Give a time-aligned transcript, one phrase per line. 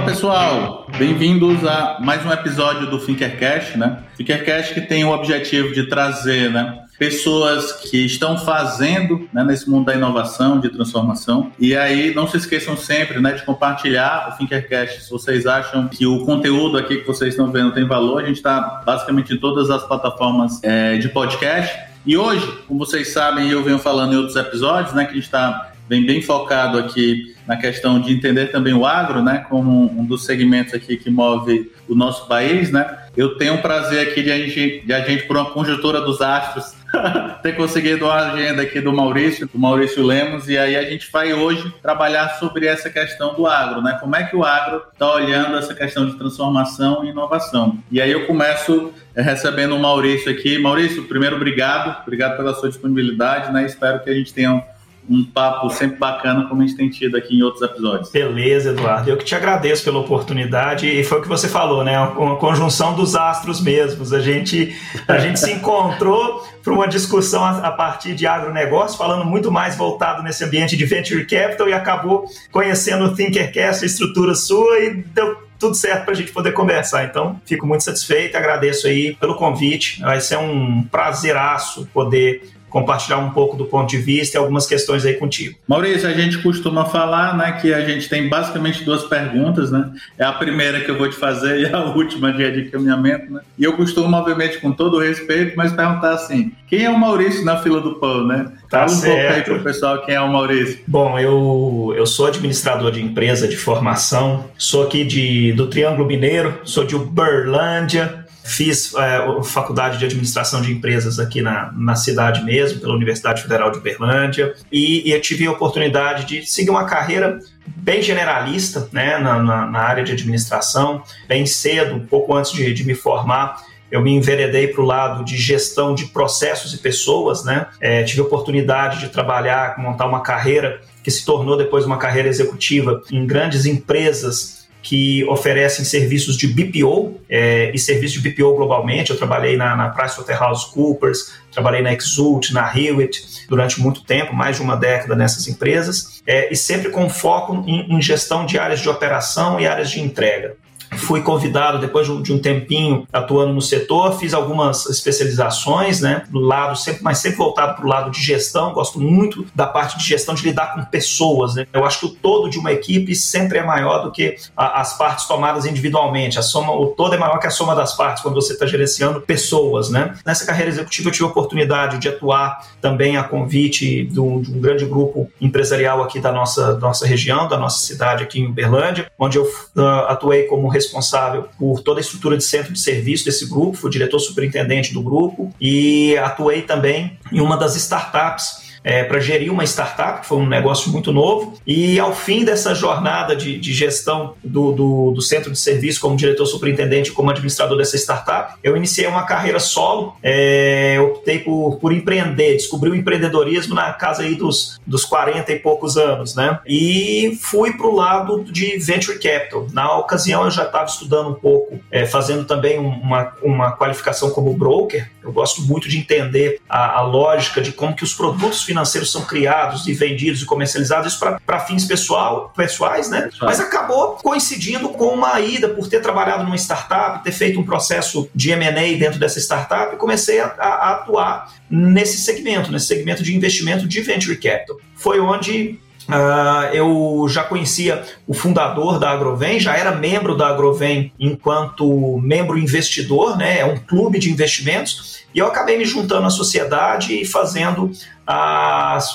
[0.00, 3.98] Fala pessoal, bem-vindos a mais um episódio do Thinkercast, né?
[4.16, 9.84] Thinkercast que tem o objetivo de trazer, né, pessoas que estão fazendo né, nesse mundo
[9.84, 11.52] da inovação, de transformação.
[11.58, 15.04] E aí, não se esqueçam sempre né, de compartilhar o Thinkercast.
[15.04, 18.36] Se vocês acham que o conteúdo aqui que vocês estão vendo tem valor, a gente
[18.36, 21.78] está basicamente em todas as plataformas é, de podcast.
[22.06, 25.24] E hoje, como vocês sabem, eu venho falando em outros episódios, né, que a gente
[25.24, 30.04] está bem, bem focado aqui na questão de entender também o agro, né, como um
[30.04, 32.96] dos segmentos aqui que move o nosso país, né.
[33.16, 36.20] Eu tenho o prazer aqui de a gente, de a gente por uma conjuntura dos
[36.20, 36.76] astros,
[37.42, 41.32] ter conseguido uma agenda aqui do Maurício, do Maurício Lemos, e aí a gente vai
[41.32, 43.98] hoje trabalhar sobre essa questão do agro, né?
[44.00, 47.78] Como é que o agro está olhando essa questão de transformação e inovação.
[47.90, 50.56] E aí eu começo eh, recebendo o Maurício aqui.
[50.56, 53.66] Maurício, primeiro, obrigado, obrigado pela sua disponibilidade, né?
[53.66, 54.62] Espero que a gente tenha
[55.08, 58.10] um papo sempre bacana, como a gente tem tido aqui em outros episódios.
[58.10, 59.10] Beleza, Eduardo.
[59.10, 61.98] Eu que te agradeço pela oportunidade e foi o que você falou, né?
[61.98, 64.12] Uma conjunção dos astros mesmos.
[64.12, 64.74] A gente,
[65.08, 70.22] a gente se encontrou para uma discussão a, partir de agronegócio, falando muito mais voltado
[70.22, 75.50] nesse ambiente de venture capital e acabou conhecendo o Thinkercast, a estrutura sua e deu
[75.58, 77.04] tudo certo para a gente poder conversar.
[77.04, 80.00] Então, fico muito satisfeito, agradeço aí pelo convite.
[80.00, 85.04] Vai ser um prazeraço poder compartilhar um pouco do ponto de vista e algumas questões
[85.04, 85.58] aí contigo.
[85.68, 89.90] Maurício, a gente costuma falar, né, que a gente tem basicamente duas perguntas, né?
[90.16, 93.40] É a primeira que eu vou te fazer e a última de encaminhamento, né?
[93.58, 97.44] E eu costumo, obviamente, com todo o respeito, mas perguntar assim: quem é o Maurício
[97.44, 98.52] na fila do pão, né?
[98.70, 99.16] Tá Fala um certo.
[99.16, 100.78] pouco aí para o pessoal quem é o Maurício.
[100.86, 106.60] Bom, eu, eu sou administrador de empresa de formação, sou aqui de, do Triângulo Mineiro,
[106.64, 112.80] sou de Uberlândia, Fiz é, faculdade de administração de empresas aqui na, na cidade mesmo,
[112.80, 118.02] pela Universidade Federal de Uberlândia, e, e tive a oportunidade de seguir uma carreira bem
[118.02, 122.84] generalista né, na, na, na área de administração, bem cedo, um pouco antes de, de
[122.84, 127.66] me formar eu me enveredei para o lado de gestão de processos e pessoas, né?
[127.80, 132.28] É, tive a oportunidade de trabalhar, montar uma carreira que se tornou depois uma carreira
[132.28, 139.10] executiva em grandes empresas que oferecem serviços de BPO é, e serviços de BPO globalmente.
[139.10, 144.62] Eu trabalhei na, na PricewaterhouseCoopers, trabalhei na Exult, na Hewitt durante muito tempo, mais de
[144.62, 148.88] uma década nessas empresas, é, e sempre com foco em, em gestão de áreas de
[148.88, 150.56] operação e áreas de entrega
[150.96, 156.76] fui convidado depois de um tempinho atuando no setor, fiz algumas especializações, né, do lado
[156.76, 158.72] sempre, mas sempre voltado para o lado de gestão.
[158.72, 161.54] Gosto muito da parte de gestão de lidar com pessoas.
[161.54, 161.66] Né?
[161.72, 164.96] Eu acho que o todo de uma equipe sempre é maior do que a, as
[164.96, 166.38] partes tomadas individualmente.
[166.38, 169.20] A soma, o todo é maior que a soma das partes quando você está gerenciando
[169.20, 170.14] pessoas, né?
[170.24, 174.60] Nessa carreira executiva eu tive a oportunidade de atuar também a convite do, de um
[174.60, 179.38] grande grupo empresarial aqui da nossa, nossa região, da nossa cidade aqui em Uberlândia, onde
[179.38, 183.76] eu uh, atuei como responsável por toda a estrutura de centro de serviço desse grupo,
[183.76, 189.52] fui diretor superintendente do grupo e atuei também em uma das startups é, para gerir
[189.52, 191.54] uma startup, que foi um negócio muito novo.
[191.66, 196.16] E ao fim dessa jornada de, de gestão do, do, do, centro de serviço, como
[196.16, 200.16] diretor superintendente, como administrador dessa startup, eu iniciei uma carreira solo.
[200.22, 205.58] É, optei por, por empreender, descobri o empreendedorismo na casa aí dos, dos 40 e
[205.58, 206.58] poucos anos, né?
[206.66, 209.66] E fui para o lado de venture capital.
[209.72, 214.54] Na ocasião, eu já estava estudando um pouco, é, fazendo também uma, uma qualificação como
[214.54, 215.10] broker.
[215.22, 219.24] Eu gosto muito de entender a, a lógica de como que os produtos financeiros são
[219.24, 223.28] criados e vendidos e comercializados, para fins pessoal, pessoais, né?
[223.42, 228.30] Mas acabou coincidindo com uma ida por ter trabalhado numa startup, ter feito um processo
[228.32, 233.34] de M&A dentro dessa startup e comecei a, a atuar nesse segmento, nesse segmento de
[233.34, 234.76] investimento de venture capital.
[234.94, 241.12] Foi onde Uh, eu já conhecia o fundador da Agrovem, já era membro da Agrovem
[241.18, 243.60] enquanto membro investidor, né?
[243.60, 245.20] É um clube de investimentos.
[245.34, 247.90] E eu acabei me juntando à sociedade e fazendo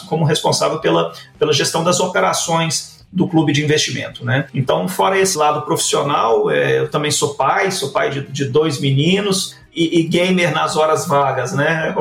[0.07, 4.47] como responsável pela, pela gestão das operações do clube de investimento, né?
[4.53, 8.81] Então, fora esse lado profissional, é, eu também sou pai, sou pai de, de dois
[8.81, 11.93] meninos, e, e, gamer nas horas vagas, né?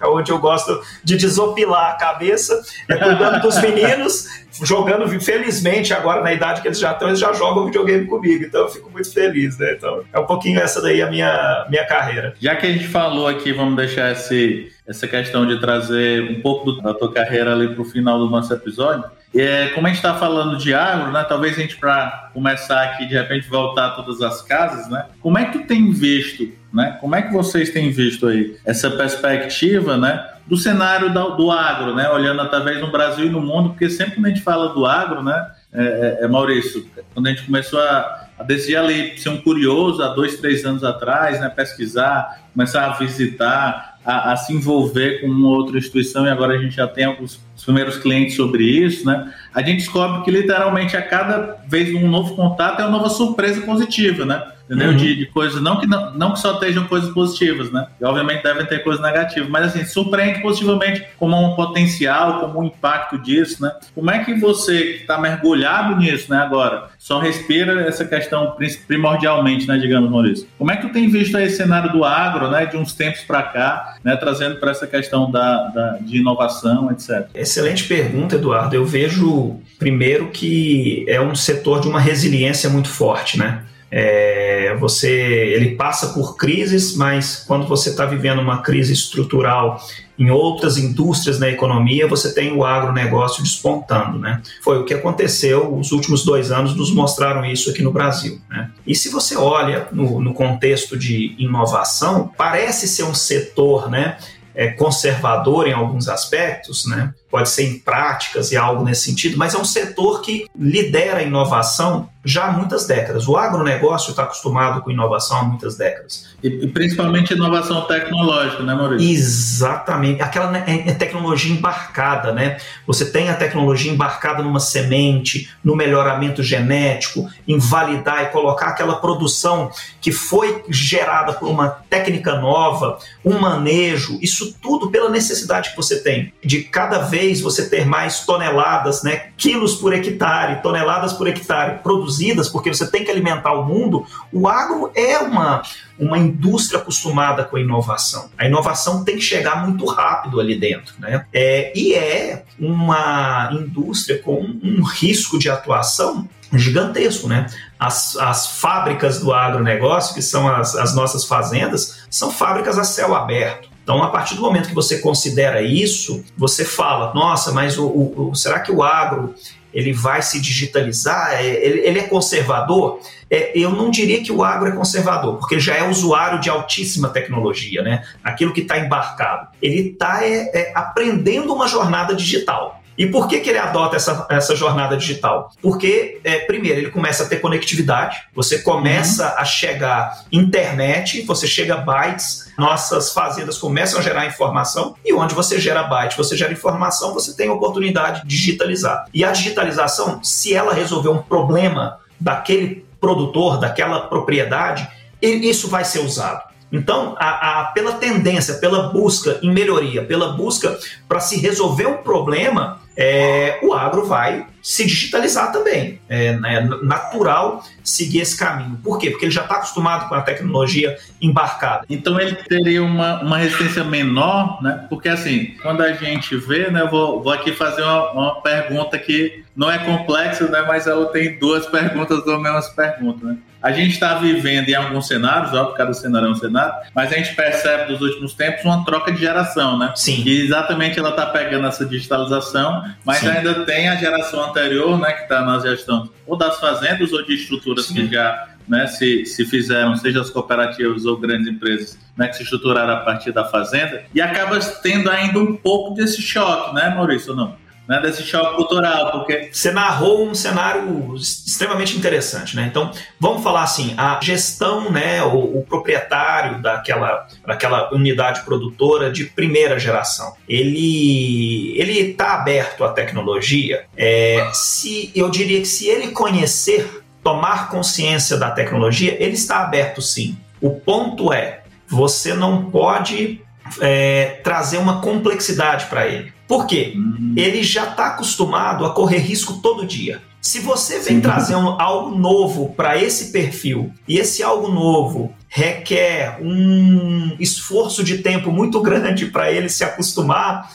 [0.00, 4.26] É onde eu gosto de desopilar a cabeça, é cuidando dos meninos,
[4.62, 8.62] jogando, felizmente, agora na idade que eles já estão, eles já jogam videogame comigo, então
[8.62, 9.72] eu fico muito feliz, né?
[9.72, 12.34] Então é um pouquinho essa daí a minha, minha carreira.
[12.38, 16.72] Já que a gente falou aqui, vamos deixar esse, essa questão de trazer um pouco
[16.82, 19.04] da tua carreira ali para o final do nosso episódio.
[19.38, 23.06] É, como a gente está falando de agro, né, talvez a gente, para começar aqui,
[23.06, 26.96] de repente voltar a todas as casas, né, como é que tu tem visto, né,
[27.00, 31.94] como é que vocês têm visto aí essa perspectiva né, do cenário do, do agro,
[31.94, 34.86] né, olhando talvez no Brasil e no mundo, porque sempre que a gente fala do
[34.86, 39.40] agro, né, é, é, Maurício, quando a gente começou a, a decidir ali, ser um
[39.40, 45.20] curioso há dois, três anos atrás, né, pesquisar, começar a visitar, a, a, se envolver
[45.20, 49.04] com uma outra instituição e agora a gente já tem alguns primeiros clientes sobre isso,
[49.04, 49.34] né?
[49.52, 53.60] A gente descobre que literalmente a cada vez um novo contato é uma nova surpresa
[53.62, 54.46] positiva, né?
[54.66, 54.90] Entendeu?
[54.90, 54.96] Uhum.
[54.96, 57.86] De, de, coisas, não que, não, não que só estejam coisas positivas, né?
[58.00, 62.64] E obviamente devem ter coisas negativas, mas assim, surpreende positivamente como um potencial, como um
[62.64, 63.72] impacto disso, né?
[63.94, 69.66] Como é que você que está mergulhado nisso, né, agora, só respira essa questão primordialmente,
[69.66, 70.46] né, digamos, Maurício?
[70.58, 73.42] Como é que tu tem visto esse cenário do agro, né, de uns tempos para
[73.42, 77.28] cá, né, trazendo para essa questão da, da, de inovação, etc?
[77.34, 78.74] Excelente pergunta, Eduardo.
[78.74, 83.62] Eu vejo, primeiro, que é um setor de uma resiliência muito forte, né?
[83.90, 89.80] É, você ele passa por crises, mas quando você está vivendo uma crise estrutural
[90.18, 94.42] em outras indústrias na economia, você tem o agronegócio despontando, né?
[94.62, 98.70] Foi o que aconteceu, os últimos dois anos nos mostraram isso aqui no Brasil, né?
[98.86, 104.16] E se você olha no, no contexto de inovação, parece ser um setor, né?
[104.54, 107.12] É, conservador em alguns aspectos, né?
[107.36, 111.22] Pode ser em práticas e algo nesse sentido, mas é um setor que lidera a
[111.22, 113.28] inovação já há muitas décadas.
[113.28, 116.34] O agronegócio está acostumado com inovação há muitas décadas.
[116.42, 119.08] E, e principalmente inovação tecnológica, né, Maurício?
[119.08, 120.20] Exatamente.
[120.20, 122.56] Aquela né, é, é tecnologia embarcada, né?
[122.84, 128.96] Você tem a tecnologia embarcada numa semente, no melhoramento genético, em validar e colocar aquela
[128.96, 135.76] produção que foi gerada por uma técnica nova, um manejo, isso tudo pela necessidade que
[135.76, 141.12] você tem de cada vez vez você ter mais toneladas, né, quilos por hectare, toneladas
[141.12, 145.62] por hectare produzidas, porque você tem que alimentar o mundo, o agro é uma,
[145.98, 148.30] uma indústria acostumada com a inovação.
[148.38, 151.26] A inovação tem que chegar muito rápido ali dentro, né?
[151.32, 157.46] É, e é uma indústria com um risco de atuação gigantesco, né?
[157.78, 163.14] As, as fábricas do agronegócio, que são as, as nossas fazendas, são fábricas a céu
[163.14, 163.75] aberto.
[163.86, 168.30] Então, a partir do momento que você considera isso, você fala, nossa, mas o, o,
[168.30, 169.32] o será que o agro
[169.72, 171.34] ele vai se digitalizar?
[171.34, 172.98] É, ele, ele, é conservador?
[173.30, 177.10] É, eu não diria que o agro é conservador, porque já é usuário de altíssima
[177.10, 178.02] tecnologia, né?
[178.24, 179.50] Aquilo que está embarcado.
[179.62, 182.75] Ele está é, é, aprendendo uma jornada digital.
[182.96, 185.52] E por que, que ele adota essa, essa jornada digital?
[185.60, 189.38] Porque, é, primeiro, ele começa a ter conectividade, você começa uhum.
[189.38, 195.60] a chegar internet, você chega bytes, nossas fazendas começam a gerar informação, e onde você
[195.60, 199.06] gera byte, você gera informação, você tem a oportunidade de digitalizar.
[199.12, 204.88] E a digitalização, se ela resolver um problema daquele produtor, daquela propriedade,
[205.20, 206.42] isso vai ser usado.
[206.72, 210.76] Então, a, a, pela tendência, pela busca em melhoria, pela busca
[211.08, 216.00] para se resolver um problema, é, o agro vai se digitalizar também.
[216.08, 218.80] É, é natural seguir esse caminho.
[218.82, 219.10] Por quê?
[219.10, 221.84] Porque ele já está acostumado com a tecnologia embarcada.
[221.88, 224.86] Então ele teria uma, uma resistência menor, né?
[224.88, 226.82] Porque assim, quando a gente vê, né?
[226.82, 230.64] Eu vou, vou aqui fazer uma, uma pergunta que não é complexa, né?
[230.66, 233.36] Mas ela tem duas perguntas ou mesmas perguntas, né?
[233.66, 237.16] A gente está vivendo em alguns cenários, óbvio, cada cenário é um cenário, mas a
[237.16, 239.92] gente percebe nos últimos tempos uma troca de geração, né?
[239.96, 240.22] Sim.
[240.24, 243.28] E exatamente ela está pegando essa digitalização, mas Sim.
[243.28, 247.34] ainda tem a geração anterior, né, que está na gestão ou das fazendas ou de
[247.34, 247.94] estruturas Sim.
[247.94, 252.44] que já né, se, se fizeram, seja as cooperativas ou grandes empresas, né, que se
[252.44, 257.30] estruturaram a partir da fazenda, e acaba tendo ainda um pouco desse choque, né, Maurício,
[257.30, 257.65] ou não?
[257.88, 262.66] Né, desse choque cultural, porque você narrou um cenário extremamente interessante, né?
[262.68, 269.24] Então, vamos falar assim, a gestão, né, o, o proprietário daquela, daquela unidade produtora de
[269.24, 273.84] primeira geração, ele ele está aberto à tecnologia.
[273.96, 280.00] É, se eu diria que se ele conhecer, tomar consciência da tecnologia, ele está aberto
[280.00, 280.36] sim.
[280.60, 283.40] O ponto é, você não pode
[283.80, 286.35] é, trazer uma complexidade para ele.
[286.46, 286.92] Por quê?
[286.94, 287.34] Uhum.
[287.36, 290.22] Ele já está acostumado a correr risco todo dia.
[290.40, 291.20] Se você vem Sim.
[291.20, 298.18] trazer um, algo novo para esse perfil e esse algo novo requer um esforço de
[298.18, 300.70] tempo muito grande para ele se acostumar,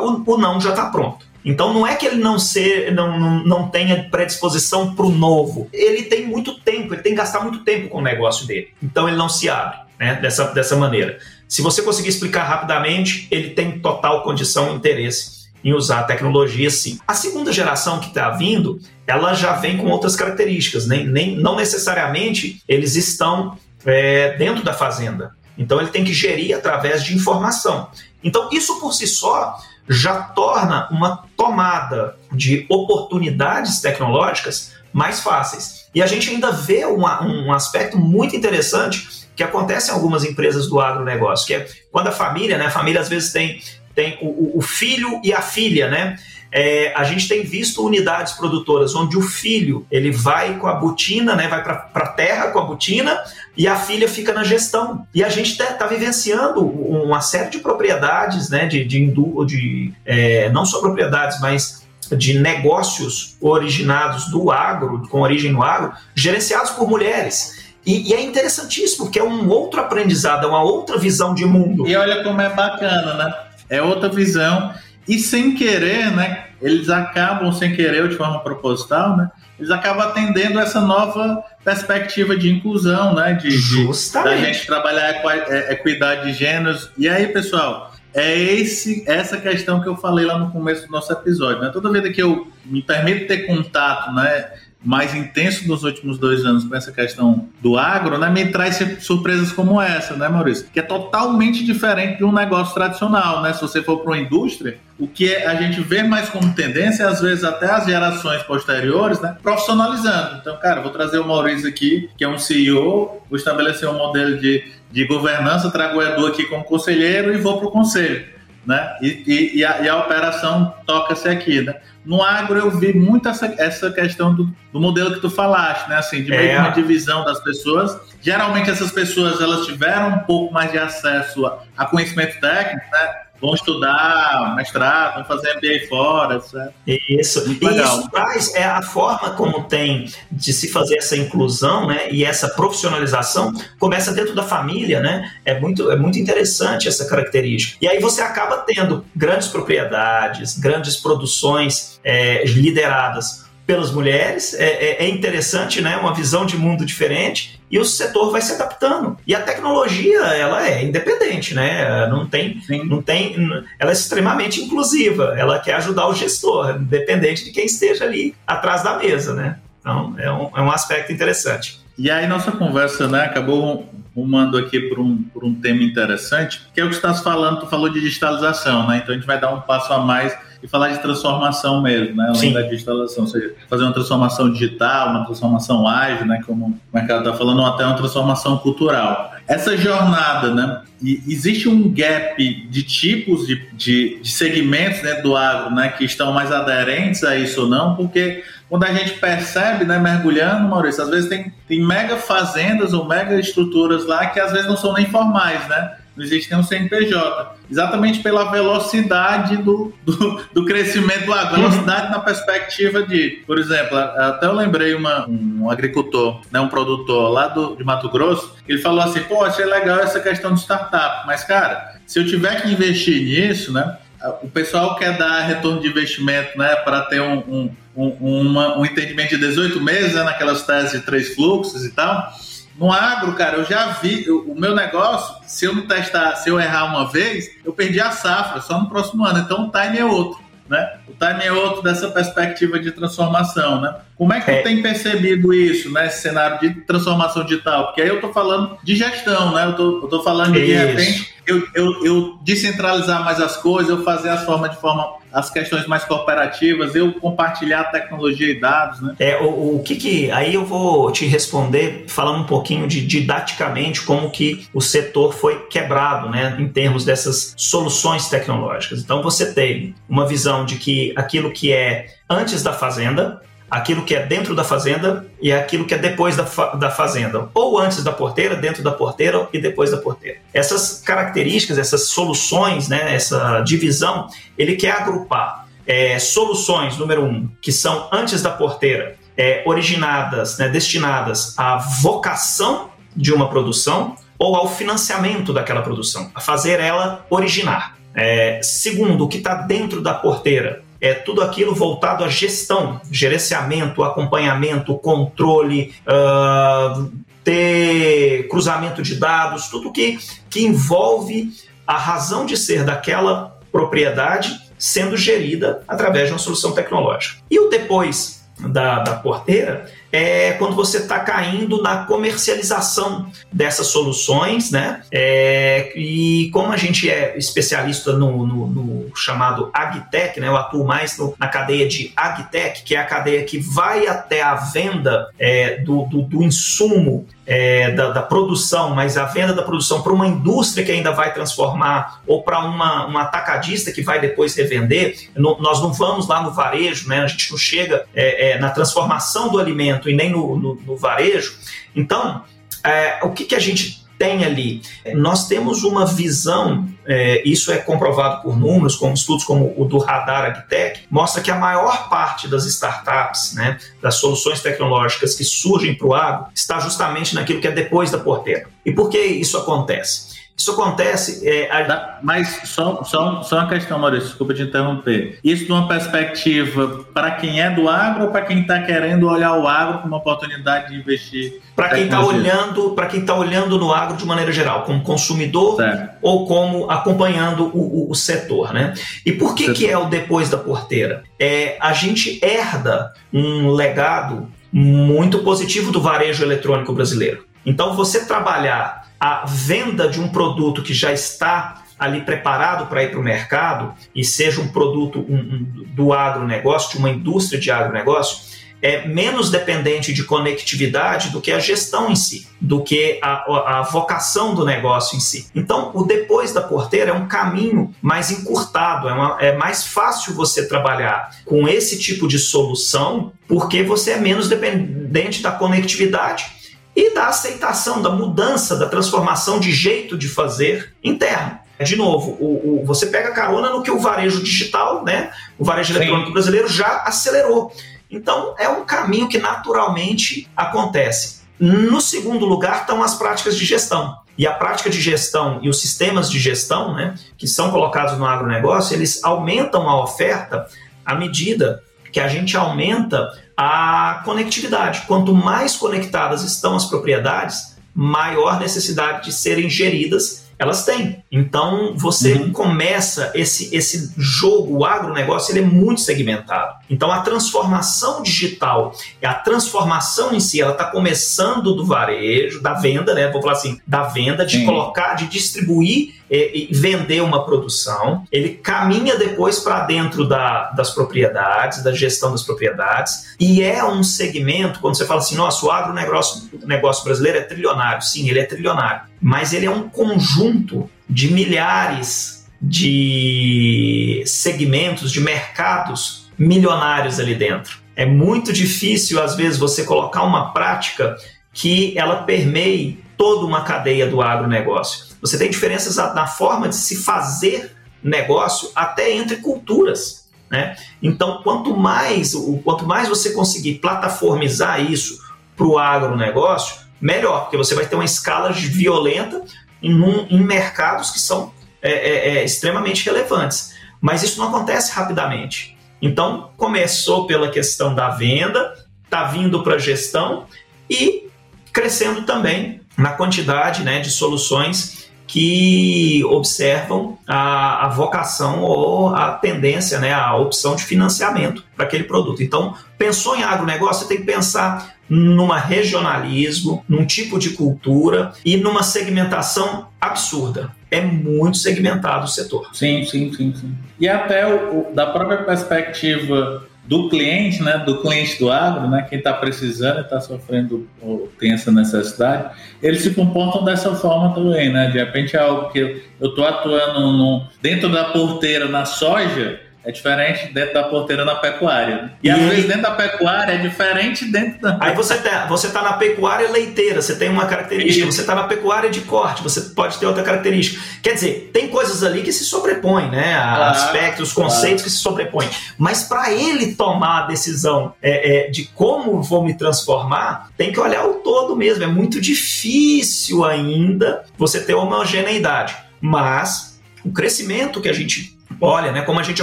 [0.00, 1.26] o, o não já está pronto.
[1.44, 5.68] Então não é que ele não ser, não, não, não tenha predisposição para o novo.
[5.72, 8.68] Ele tem muito tempo, ele tem que gastar muito tempo com o negócio dele.
[8.82, 11.18] Então ele não se abre né, dessa, dessa maneira.
[11.48, 16.70] Se você conseguir explicar rapidamente, ele tem total condição e interesse em usar a tecnologia
[16.70, 16.98] sim.
[17.06, 21.56] A segunda geração que está vindo, ela já vem com outras características, nem, nem, não
[21.56, 25.34] necessariamente eles estão é, dentro da fazenda.
[25.58, 27.88] Então ele tem que gerir através de informação.
[28.22, 29.56] Então isso por si só
[29.88, 35.86] já torna uma tomada de oportunidades tecnológicas mais fáceis.
[35.94, 40.66] E a gente ainda vê uma, um aspecto muito interessante que acontece em algumas empresas
[40.66, 43.60] do agronegócio, que é quando a família, né, a família às vezes tem,
[43.94, 46.16] tem o, o filho e a filha, né?
[46.50, 51.34] É, a gente tem visto unidades produtoras onde o filho ele vai com a botina,
[51.34, 53.20] né, vai para a terra com a botina
[53.56, 55.06] e a filha fica na gestão.
[55.14, 59.12] E a gente está tá vivenciando uma série de propriedades, né, de, de,
[59.46, 61.84] de é, não só propriedades, mas
[62.16, 67.55] de negócios originados do agro, com origem no agro, gerenciados por mulheres.
[67.86, 71.86] E, e, é interessantíssimo, porque é um outro aprendizado, é uma outra visão de mundo.
[71.86, 73.34] E olha como é bacana, né?
[73.70, 74.74] É outra visão.
[75.06, 76.46] E sem querer, né?
[76.60, 79.30] Eles acabam, sem querer ou de forma proposital, né?
[79.56, 83.34] Eles acabam atendendo essa nova perspectiva de inclusão, né?
[83.34, 84.36] De, Justamente.
[84.36, 86.90] de da gente trabalhar a equidade de gêneros.
[86.98, 91.12] E aí, pessoal, é esse, essa questão que eu falei lá no começo do nosso
[91.12, 91.60] episódio.
[91.60, 91.70] Né?
[91.70, 94.48] Toda vez que eu me permito ter contato né,
[94.86, 99.50] mais intenso nos últimos dois anos com essa questão do agro, né, me traz surpresas
[99.50, 100.68] como essa, né, Maurício?
[100.72, 103.52] Que é totalmente diferente de um negócio tradicional, né?
[103.52, 107.20] Se você for para uma indústria, o que a gente vê mais como tendência, às
[107.20, 110.38] vezes até as gerações posteriores, né, profissionalizando.
[110.40, 114.38] Então, cara, vou trazer o Maurício aqui, que é um CEO, vou estabelecer um modelo
[114.38, 118.35] de, de governança, trago o Edu aqui como conselheiro e vou para o conselho
[118.66, 118.96] né?
[119.00, 121.76] E, e, e, a, e a, operação toca-se aqui, né?
[122.04, 125.96] No agro eu vi muito essa, essa questão do, do modelo que tu falaste, né?
[125.96, 126.58] Assim, de meio é.
[126.58, 127.96] uma divisão das pessoas.
[128.20, 133.14] Geralmente essas pessoas elas tiveram um pouco mais de acesso a, a conhecimento técnico, né?
[133.40, 136.74] Vão estudar mestrado, vão fazer MBA fora, certo?
[136.86, 137.46] Isso.
[137.46, 138.00] Muito e legal.
[138.00, 142.10] isso traz é a forma como tem de se fazer essa inclusão, né?
[142.10, 145.32] E essa profissionalização começa dentro da família, né?
[145.44, 147.78] É muito, é muito interessante essa característica.
[147.80, 154.54] E aí você acaba tendo grandes propriedades, grandes produções é, lideradas pelas mulheres.
[154.54, 155.96] É, é, é, interessante, né?
[155.96, 159.16] Uma visão de mundo diferente e o setor vai se adaptando.
[159.26, 162.06] E a tecnologia, ela é independente, né?
[162.06, 163.34] Não tem, não tem,
[163.78, 165.34] ela é extremamente inclusiva.
[165.36, 169.58] Ela quer ajudar o gestor, independente de quem esteja ali atrás da mesa, né?
[169.80, 171.80] Então é um, é um aspecto interessante.
[171.98, 176.80] E aí nossa conversa, né, acabou rumando aqui por um, por um tema interessante, que
[176.80, 179.00] é o que você está falando, tu falou de digitalização, né?
[179.02, 182.32] Então a gente vai dar um passo a mais e falar de transformação mesmo, né?
[182.34, 186.42] Além da digitalização, ou seja, fazer uma transformação digital, uma transformação ágil, né?
[186.44, 189.32] Como o mercado está falando, ou até uma transformação cultural.
[189.46, 190.82] Essa jornada, né?
[191.00, 195.90] E existe um gap de tipos de, de, de segmentos dentro do agro, né?
[195.90, 200.68] Que estão mais aderentes a isso ou não, porque quando a gente percebe, né, mergulhando,
[200.68, 204.76] Maurício, às vezes tem, tem mega fazendas ou mega estruturas lá que às vezes não
[204.76, 205.92] são nem formais, né?
[206.16, 207.56] Não existe nenhum CNPJ.
[207.70, 214.46] Exatamente pela velocidade do, do, do crescimento agro, velocidade na perspectiva de, por exemplo, até
[214.46, 219.00] eu lembrei uma, um agricultor, né, um produtor lá do, de Mato Grosso, ele falou
[219.00, 223.22] assim, pô, achei legal essa questão de startup, mas cara, se eu tiver que investir
[223.22, 223.98] nisso, né,
[224.42, 228.84] o pessoal quer dar retorno de investimento, né, para ter um, um, um, uma, um
[228.84, 232.32] entendimento de 18 meses, né, naquelas teses de três fluxos e tal,
[232.78, 236.50] no agro, cara, eu já vi eu, o meu negócio, se eu não testar, se
[236.50, 239.38] eu errar uma vez, eu perdi a safra só no próximo ano.
[239.38, 240.98] Então o time é outro, né?
[241.08, 243.94] O time é outro dessa perspectiva de transformação, né?
[244.14, 244.58] Como é que é.
[244.58, 246.06] tu tem percebido isso, né?
[246.06, 247.86] Esse cenário de transformação digital?
[247.86, 249.64] Porque aí eu tô falando de gestão, né?
[249.64, 253.88] Eu tô, eu tô falando de, de repente eu, eu, eu, descentralizar mais as coisas,
[253.88, 259.00] eu fazer as formas de forma as questões mais cooperativas, eu compartilhar tecnologia e dados,
[259.02, 259.14] né?
[259.18, 264.02] É, o, o que que aí eu vou te responder falando um pouquinho de didaticamente
[264.02, 269.00] como que o setor foi quebrado, né, em termos dessas soluções tecnológicas.
[269.00, 274.14] Então você tem uma visão de que aquilo que é antes da fazenda, aquilo que
[274.14, 278.02] é dentro da fazenda e aquilo que é depois da, fa da fazenda, ou antes
[278.02, 280.38] da porteira, dentro da porteira e depois da porteira.
[280.54, 287.70] Essas características, essas soluções, né, essa divisão, ele quer agrupar é, soluções, número um, que
[287.70, 294.68] são antes da porteira, é, originadas, né, destinadas à vocação de uma produção ou ao
[294.68, 297.96] financiamento daquela produção, a fazer ela originar.
[298.14, 304.02] É, segundo, o que está dentro da porteira, é tudo aquilo voltado à gestão, gerenciamento,
[304.02, 307.10] acompanhamento, controle, uh,
[307.44, 310.18] ter cruzamento de dados, tudo que,
[310.50, 311.52] que envolve
[311.86, 317.38] a razão de ser daquela propriedade sendo gerida através de uma solução tecnológica.
[317.50, 324.70] E o depois da, da porteira é quando você está caindo na comercialização dessas soluções,
[324.70, 325.02] né?
[325.12, 330.48] É, e como a gente é especialista no, no, no chamado AgTech, né?
[330.48, 334.42] Eu atuo mais no, na cadeia de AgTech, que é a cadeia que vai até
[334.42, 339.62] a venda é, do, do, do, insumo é, da, da, produção, mas a venda da
[339.62, 344.20] produção para uma indústria que ainda vai transformar ou para uma, uma atacadista que vai
[344.20, 347.20] depois revender, nós não vamos lá no varejo, né?
[347.20, 350.96] a gente não chega é, é, na transformação do alimento e nem no, no, no
[350.96, 351.56] varejo.
[351.94, 352.42] Então,
[352.82, 354.82] é, o que, que a gente tem ali?
[355.14, 359.98] Nós temos uma visão, é, isso é comprovado por números, como estudos como o do
[359.98, 365.94] Radar Agtech, mostra que a maior parte das startups, né, das soluções tecnológicas que surgem
[365.94, 368.68] para o agro, está justamente naquilo que é depois da porteira.
[368.84, 370.35] E por que isso acontece?
[370.56, 371.46] Isso acontece.
[371.46, 372.18] É, a...
[372.22, 375.38] Mas só, só, só uma questão, Maurício, desculpa te interromper.
[375.44, 379.54] Isso de uma perspectiva para quem é do agro ou para quem está querendo olhar
[379.58, 381.60] o agro como uma oportunidade de investir?
[381.74, 385.76] Para quem está olhando, para quem está olhando no agro de maneira geral, como consumidor
[385.76, 386.16] certo.
[386.22, 388.94] ou como acompanhando o, o, o, setor, né?
[389.26, 391.22] E por que, que é o depois da porteira?
[391.38, 397.44] É, a gente herda um legado muito positivo do varejo eletrônico brasileiro.
[397.64, 403.10] Então, você trabalhar a venda de um produto que já está ali preparado para ir
[403.10, 407.70] para o mercado e seja um produto um, um, do agronegócio, de uma indústria de
[407.70, 413.78] agronegócio, é menos dependente de conectividade do que a gestão em si, do que a,
[413.78, 415.46] a, vocação do negócio em si.
[415.54, 420.34] Então, o depois da porteira é um caminho mais encurtado, é, uma, é mais fácil
[420.34, 426.55] você trabalhar com esse tipo de solução, porque você é menos dependente da conectividade
[426.96, 431.58] e da aceitação, da mudança, da transformação de jeito de fazer interno.
[431.78, 435.92] De novo, o, o, você pega carona no que o varejo digital, né, o varejo
[435.92, 435.98] Sim.
[435.98, 437.70] eletrônico brasileiro já acelerou.
[438.10, 441.42] Então, é um caminho que naturalmente acontece.
[441.60, 444.16] No segundo lugar estão as práticas de gestão.
[444.38, 448.24] E a prática de gestão e os sistemas de gestão, né, que são colocados no
[448.24, 450.66] agronegócio, eles aumentam a oferta
[451.04, 455.02] à medida que a gente aumenta a conectividade.
[455.06, 461.22] Quanto mais conectadas estão as propriedades, maior necessidade de serem geridas elas têm.
[461.30, 462.52] Então você uhum.
[462.52, 466.76] começa esse, esse jogo, o agronegócio, ele é muito segmentado.
[466.88, 473.12] Então a transformação digital, a transformação em si, ela está começando do varejo, da venda,
[473.14, 473.30] né?
[473.30, 474.64] Vou falar assim, da venda, de Sim.
[474.64, 478.24] colocar, de distribuir e, vender uma produção.
[478.30, 484.02] Ele caminha depois para dentro da, das propriedades, da gestão das propriedades, e é um
[484.02, 488.02] segmento, quando você fala assim, nossa, o agronegócio negócio brasileiro é trilionário.
[488.02, 496.30] Sim, ele é trilionário mas ele é um conjunto de milhares de segmentos, de mercados
[496.38, 497.78] milionários ali dentro.
[497.94, 501.16] É muito difícil, às vezes, você colocar uma prática
[501.52, 505.05] que ela permeie toda uma cadeia do agronegócio.
[505.26, 510.28] Você tem diferenças na forma de se fazer negócio até entre culturas.
[510.50, 510.76] Né?
[511.02, 515.20] Então, quanto mais, quanto mais você conseguir plataformizar isso
[515.56, 519.42] para o agronegócio, melhor, porque você vai ter uma escala violenta
[519.82, 523.74] em, um, em mercados que são é, é, é, extremamente relevantes.
[524.00, 525.76] Mas isso não acontece rapidamente.
[526.00, 530.46] Então, começou pela questão da venda, está vindo para a gestão
[530.88, 531.28] e
[531.72, 539.98] crescendo também na quantidade né, de soluções que observam a, a, vocação ou a tendência,
[539.98, 542.42] né, a opção de financiamento para aquele produto.
[542.42, 548.56] Então, pensou em agronegócio, você tem que pensar numa regionalismo, num tipo de cultura e
[548.56, 550.70] numa segmentação absurda.
[550.90, 552.70] É muito segmentado o setor.
[552.72, 553.74] Sim, sim, sim, sim.
[553.98, 559.18] E até o, da própria perspectiva do cliente, né, do cliente do agro, né, quem
[559.18, 564.88] está precisando, está sofrendo ou tem essa necessidade, eles se comportam dessa forma também, né?
[564.90, 565.78] De repente é algo que
[566.20, 571.36] eu estou atuando no, dentro da porteira na soja, é diferente dentro da porteira na
[571.36, 572.02] pecuária.
[572.02, 572.10] Né?
[572.20, 574.76] E, e às vezes dentro da pecuária é diferente dentro da.
[574.80, 578.16] Aí você tá, você tá na pecuária leiteira, você tem uma característica, Isso.
[578.16, 580.82] você está na pecuária de corte, você pode ter outra característica.
[581.00, 583.36] Quer dizer, tem coisas ali que se sobrepõem, né?
[583.36, 584.82] Aspectos, conceitos claro.
[584.82, 585.48] que se sobrepõem.
[585.78, 590.80] Mas para ele tomar a decisão é, é, de como vou me transformar, tem que
[590.80, 591.84] olhar o todo mesmo.
[591.84, 595.76] É muito difícil ainda você ter homogeneidade.
[596.00, 599.42] Mas o crescimento que a gente olha, né, como a gente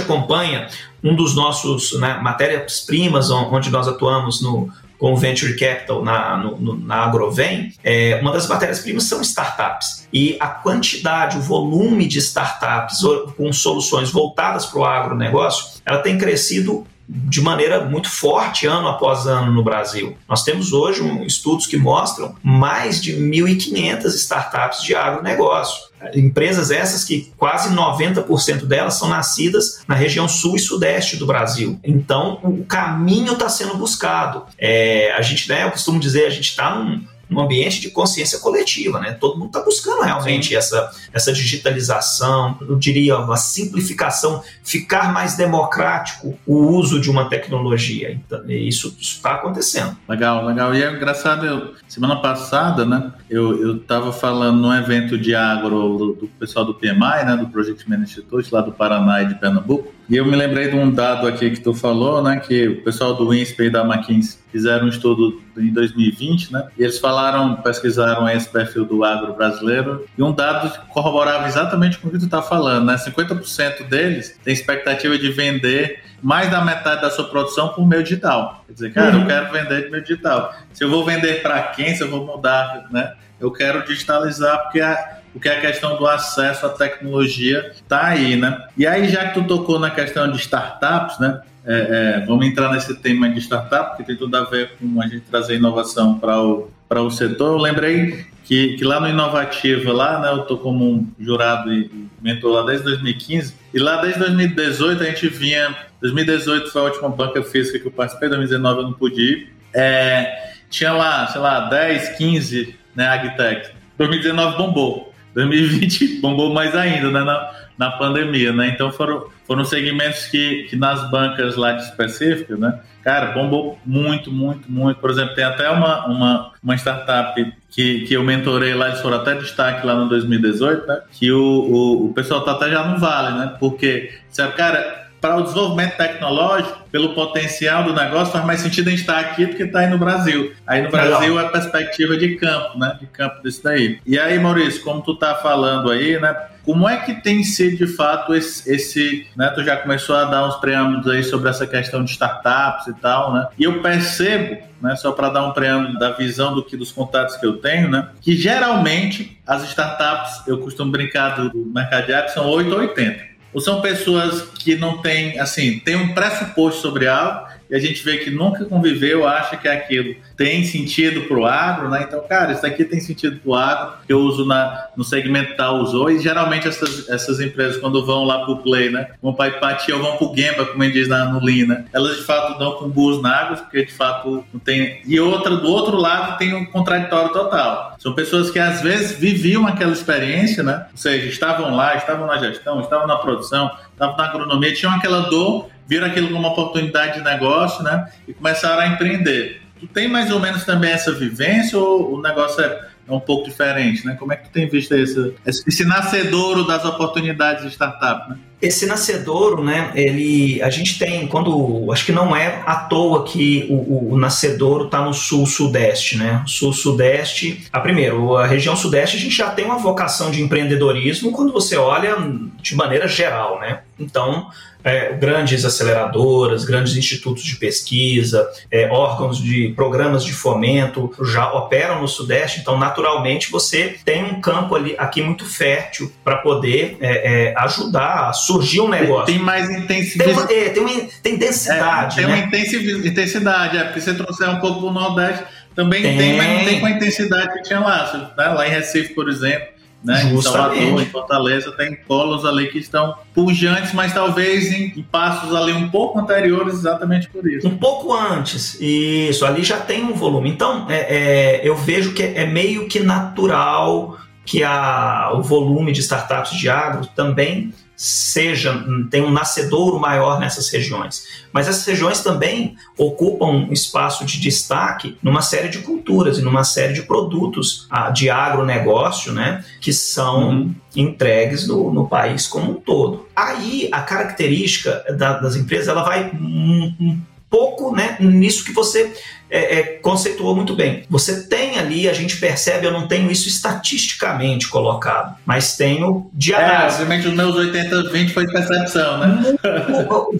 [0.00, 0.68] acompanha
[1.02, 6.78] um dos nossos né, matérias-primas onde nós atuamos no, com o Venture Capital na, no,
[6.78, 10.08] na Agrovem, é, uma das matérias-primas são startups.
[10.12, 13.02] E a quantidade, o volume de startups
[13.36, 19.26] com soluções voltadas para o agronegócio, ela tem crescido de maneira muito forte ano após
[19.26, 20.16] ano no Brasil.
[20.28, 25.92] Nós temos hoje um, estudos que mostram mais de 1.500 startups de agronegócio.
[26.14, 31.78] Empresas essas que quase 90% delas são nascidas na região sul e sudeste do Brasil.
[31.82, 34.44] Então, o caminho está sendo buscado.
[34.58, 38.38] É, a gente, né, eu costumo dizer, a gente está num, num ambiente de consciência
[38.38, 39.12] coletiva, né?
[39.12, 46.38] Todo mundo está buscando realmente essa, essa digitalização, eu diria uma simplificação, ficar mais democrático
[46.46, 48.12] o uso de uma tecnologia.
[48.12, 49.96] Então, isso está acontecendo.
[50.08, 50.74] Legal, legal.
[50.74, 53.12] E é engraçado, eu, semana passada, né?
[53.30, 57.36] Eu estava falando num evento de agro do, do, pessoal do PMI, né?
[57.38, 59.93] Do Project Man Institute, lá do Paraná e de Pernambuco.
[60.08, 62.38] E eu me lembrei de um dado aqui que tu falou, né?
[62.38, 66.68] Que o pessoal do INSPE e da McKinsey fizeram um estudo em 2020, né?
[66.78, 72.08] E eles falaram, pesquisaram esse perfil do agro brasileiro e um dado corroborava exatamente com
[72.08, 72.96] o que tu está falando, né?
[72.96, 78.62] 50% deles tem expectativa de vender mais da metade da sua produção por meio digital.
[78.66, 79.22] Quer dizer, cara, uhum.
[79.22, 80.54] eu quero vender de meio digital.
[80.72, 83.14] Se eu vou vender para quem, se eu vou mudar, né?
[83.40, 88.66] Eu quero digitalizar porque a, porque a questão do acesso à tecnologia está aí, né?
[88.78, 91.42] E aí, já que tu tocou na questão de startups, né?
[91.66, 95.06] É, é, vamos entrar nesse tema de startup, porque tem tudo a ver com a
[95.08, 97.54] gente trazer inovação para o, o setor.
[97.54, 102.08] Eu lembrei que, que lá no Inovativa, lá, né, eu estou como um jurado e
[102.22, 105.74] mentor lá desde 2015, e lá desde 2018 a gente vinha.
[106.00, 109.52] 2018 foi a última banca física que eu participei, 2019 eu não pude ir.
[109.72, 113.70] É, tinha lá, sei lá, 10, 15 né, agtech.
[113.96, 115.13] 2019 bombou.
[115.34, 118.68] 2020 bombou mais ainda, né, na, na pandemia, né?
[118.68, 122.80] Então foram, foram segmentos que, que nas bancas lá de específicas, né?
[123.02, 124.98] Cara, bombou muito, muito, muito.
[124.98, 129.18] Por exemplo, tem até uma, uma, uma startup que, que eu mentorei lá, eles foram
[129.18, 131.02] até destaque lá no 2018, né?
[131.12, 133.56] Que o, o, o pessoal tá até já no vale, né?
[133.60, 138.90] Porque, sabe, cara, para o desenvolvimento tecnológico, pelo potencial do negócio, faz mais sentido a
[138.90, 140.52] gente estar aqui do que estar aí no Brasil.
[140.66, 142.98] Aí no Brasil é a perspectiva de campo, né?
[143.00, 143.98] De campo desse daí.
[144.04, 146.36] E aí, Maurício, como tu tá falando aí, né?
[146.62, 149.48] Como é que tem sido de fato esse, esse, né?
[149.54, 153.32] Tu já começou a dar uns preâmbulos aí sobre essa questão de startups e tal,
[153.32, 153.48] né?
[153.58, 154.94] E eu percebo, né?
[154.96, 158.10] Só para dar um preâmbulo da visão do que dos contatos que eu tenho, né?
[158.20, 163.33] Que geralmente as startups, eu costumo brincar do mercado de apps, são 8 ou 80
[163.54, 168.18] ou são pessoas que não têm, assim, tem um pressuposto sobre algo a gente vê
[168.18, 172.04] que nunca conviveu, acha que aquilo tem sentido para o agro, né?
[172.06, 175.80] Então, cara, isso aqui tem sentido para o agro, eu uso na, no segmento tal,
[175.80, 179.08] usou, e geralmente essas, essas empresas, quando vão lá para o Play, né?
[179.20, 181.84] Vão para Empatia ou vão para o Gemba, como diz na, Lean, né?
[181.92, 185.00] Elas de fato dão com burros na água, porque de fato não tem.
[185.06, 187.96] E outra, do outro lado, tem um contraditório total.
[187.98, 190.86] São pessoas que às vezes viviam aquela experiência, né?
[190.92, 195.20] Ou seja, estavam lá, estavam na gestão, estavam na produção, estavam na agronomia, tinham aquela
[195.28, 198.10] dor viram aquilo como uma oportunidade de negócio, né?
[198.26, 199.62] E começaram a empreender.
[199.78, 203.48] Tu tem mais ou menos também essa vivência ou o negócio é, é um pouco
[203.48, 204.16] diferente, né?
[204.18, 208.38] Como é que tu tem visto esse, esse nascedouro das oportunidades de startup, né?
[208.60, 213.66] Esse nascedouro, né, ele, a gente tem, quando, acho que não é à toa que
[213.68, 219.20] o, o, o nascedouro está no sul-sudeste, né, sul-sudeste, a primeiro, a região sudeste a
[219.20, 222.16] gente já tem uma vocação de empreendedorismo quando você olha
[222.62, 224.48] de maneira geral, né, então
[224.84, 232.02] é, grandes aceleradoras, grandes institutos de pesquisa, é, órgãos de programas de fomento já operam
[232.02, 237.48] no Sudeste, então naturalmente você tem um campo ali aqui muito fértil para poder é,
[237.48, 239.26] é, ajudar a surgir um negócio.
[239.26, 240.46] Tem mais intensidade.
[240.46, 242.16] Tem, é, tem, uma, tem densidade.
[242.16, 242.48] tem né?
[242.50, 246.16] uma intensidade, é, porque você trouxer um pouco do Nordeste, também tem.
[246.16, 248.32] tem, mas não tem com a intensidade que tinha lá.
[248.36, 248.48] Né?
[248.48, 250.22] Lá em Recife, por exemplo, né?
[250.22, 255.54] Em Salvador, em Fortaleza, tem polos ali que estão pujantes, mas talvez em, em, passos
[255.54, 257.66] ali um pouco anteriores, exatamente por isso.
[257.66, 260.50] Um pouco antes, isso, ali já tem um volume.
[260.50, 266.00] Então, é, é, eu vejo que é meio que natural que a, o volume de
[266.00, 271.44] startups de agro também seja tem um nascedouro maior nessas regiões.
[271.52, 276.64] Mas essas regiões também ocupam um espaço de destaque numa série de culturas e numa
[276.64, 280.74] série de produtos ah, de agronegócio, né, que são uhum.
[280.96, 283.26] entregues no, no, país como um todo.
[283.34, 289.14] Aí a característica da, das empresas ela vai um, um pouco né, nisso que você
[289.50, 291.04] é, é, conceituou muito bem.
[291.08, 296.84] Você tem ali, a gente percebe, eu não tenho isso estatisticamente colocado, mas tenho diagrama.
[296.84, 299.56] É, obviamente os meus 80-20 foi percepção, né?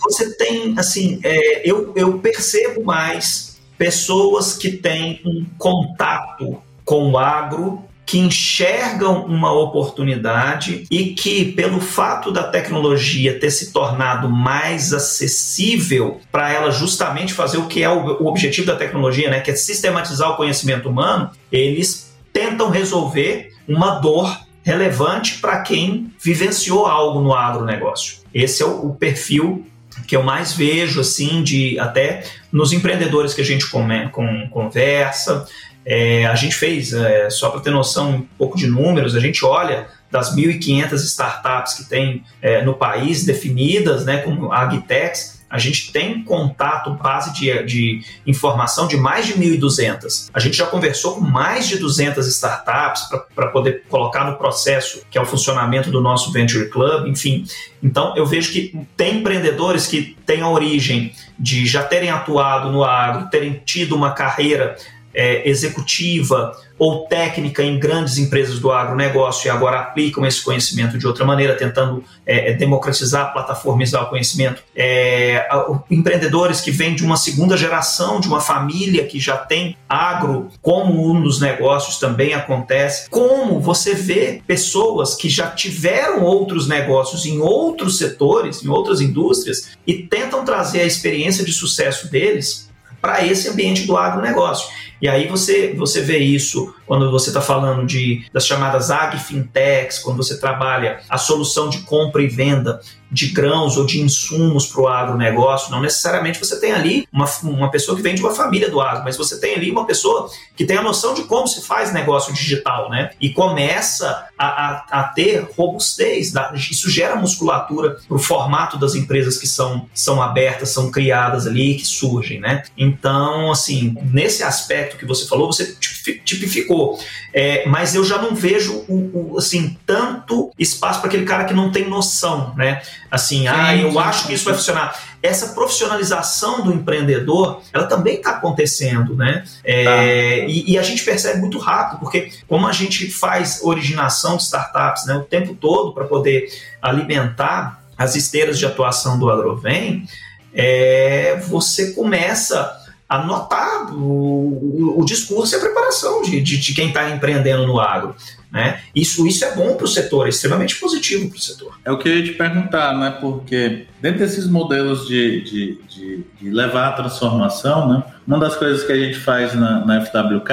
[0.03, 7.19] Você tem, assim, é, eu, eu percebo mais pessoas que têm um contato com o
[7.19, 14.93] agro que enxergam uma oportunidade e que, pelo fato da tecnologia ter se tornado mais
[14.93, 19.57] acessível para ela justamente fazer o que é o, objetivo da tecnologia, né, que é
[19.57, 27.35] sistematizar o conhecimento humano, eles tentam resolver uma dor relevante para quem vivenciou algo no
[27.35, 28.19] agronegócio.
[28.33, 29.67] Esse é o, perfil
[30.09, 35.47] que eu mais vejo, assim, de até nos empreendedores que a gente come, com, conversa.
[35.87, 39.45] É, a gente fez, é, só para ter noção um pouco de números, a gente
[39.45, 45.93] olha das 1.500 startups que tem é, no país definidas né, como agtechs, a gente
[45.93, 50.29] tem contato, base de, de informação de mais de 1.200.
[50.35, 55.17] A gente já conversou com mais de 200 startups para poder colocar no processo que
[55.17, 57.45] é o funcionamento do nosso Venture Club, enfim.
[57.81, 62.83] Então, eu vejo que tem empreendedores que têm a origem de já terem atuado no
[62.83, 64.77] agro, terem tido uma carreira
[65.15, 71.07] é, executiva ou técnica em grandes empresas do agronegócio e agora aplicam esse conhecimento de
[71.07, 74.61] outra maneira, tentando é, é democratizar, plataformizar o conhecimento.
[74.75, 75.47] É,
[75.89, 81.09] empreendedores que vêm de uma segunda geração, de uma família que já tem agro como
[81.09, 83.09] um dos negócios também acontece.
[83.09, 89.77] Como você vê pessoas que já tiveram outros negócios em outros setores, em outras indústrias,
[89.87, 92.69] e tentam trazer a experiência de sucesso deles
[93.01, 94.67] para esse ambiente do agronegócio.
[95.05, 100.17] E aí você, você vê isso quando você está falando de, das chamadas agfintechs, quando
[100.17, 104.89] você trabalha a solução de compra e venda de grãos ou de insumos para o
[104.89, 108.81] agronegócio, não necessariamente você tem ali uma, uma pessoa que vem de uma família do
[108.81, 111.93] agro, mas você tem ali uma pessoa que tem a noção de como se faz
[111.93, 113.11] negócio digital, né?
[113.21, 119.39] E começa a, a, a ter robustez, isso gera musculatura para o formato das empresas
[119.39, 122.65] que são, são abertas, são criadas ali, que surgem, né?
[122.77, 125.77] Então, assim, nesse aspecto que você falou, você
[126.25, 126.99] tipificou,
[127.33, 131.55] é, mas eu já não vejo o, o assim tanto espaço para aquele cara que
[131.55, 132.83] não tem noção, né?
[133.11, 134.27] Assim, sim, ah, eu sim, acho sim.
[134.29, 135.01] que isso vai funcionar.
[135.23, 139.45] Essa profissionalização do empreendedor, ela também está acontecendo, né?
[139.65, 140.05] É, tá.
[140.47, 145.07] e, e, a gente percebe muito rápido, porque como a gente faz originação de startups
[145.07, 146.49] né, o tempo todo para poder
[146.83, 150.07] alimentar as esteiras de atuação do Agrovem,
[150.53, 156.75] é, você começa a notar o, o, o discurso e a preparação de, de, de
[156.75, 158.15] quem está empreendendo no agro.
[158.51, 158.81] Né?
[158.95, 161.75] Isso, isso é bom para o setor, é extremamente positivo para o setor.
[161.85, 163.19] É o que eu ia te perguntar, né?
[163.21, 168.03] porque dentro desses modelos de, de, de, de levar a transformação, né?
[168.27, 170.51] uma das coisas que a gente faz na, na, FWK,